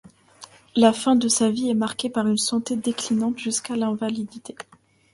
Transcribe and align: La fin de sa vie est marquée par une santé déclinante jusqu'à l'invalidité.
La 0.75 0.93
fin 0.93 1.15
de 1.15 1.27
sa 1.27 1.51
vie 1.51 1.69
est 1.69 1.75
marquée 1.75 2.09
par 2.09 2.25
une 2.27 2.39
santé 2.39 2.75
déclinante 2.75 3.37
jusqu'à 3.37 3.75
l'invalidité. 3.75 4.55